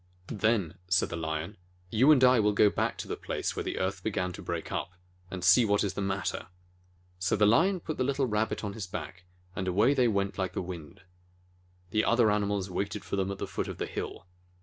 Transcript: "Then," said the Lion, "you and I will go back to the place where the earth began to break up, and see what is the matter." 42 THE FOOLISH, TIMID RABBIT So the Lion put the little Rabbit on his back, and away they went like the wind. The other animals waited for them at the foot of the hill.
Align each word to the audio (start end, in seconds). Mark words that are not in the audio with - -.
"Then," 0.25 0.79
said 0.87 1.09
the 1.09 1.15
Lion, 1.15 1.57
"you 1.91 2.11
and 2.11 2.23
I 2.23 2.39
will 2.39 2.53
go 2.53 2.71
back 2.71 2.97
to 2.97 3.07
the 3.07 3.15
place 3.15 3.55
where 3.55 3.61
the 3.61 3.77
earth 3.77 4.01
began 4.01 4.33
to 4.33 4.41
break 4.41 4.71
up, 4.71 4.89
and 5.29 5.43
see 5.43 5.63
what 5.63 5.83
is 5.83 5.93
the 5.93 6.01
matter." 6.01 6.47
42 6.47 6.47
THE 6.47 6.47
FOOLISH, 6.47 6.71
TIMID 6.71 7.11
RABBIT 7.11 7.23
So 7.25 7.35
the 7.35 7.45
Lion 7.45 7.79
put 7.81 7.97
the 7.97 8.03
little 8.03 8.25
Rabbit 8.25 8.63
on 8.63 8.73
his 8.73 8.87
back, 8.87 9.25
and 9.55 9.67
away 9.67 9.93
they 9.93 10.07
went 10.07 10.39
like 10.39 10.53
the 10.53 10.63
wind. 10.63 11.01
The 11.91 12.03
other 12.03 12.31
animals 12.31 12.71
waited 12.71 13.03
for 13.03 13.15
them 13.15 13.29
at 13.29 13.37
the 13.37 13.45
foot 13.45 13.67
of 13.67 13.77
the 13.77 13.85
hill. 13.85 14.25